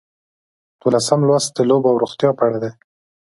[0.81, 2.71] دولسم لوست د لوبو او روغتیا په اړه دی.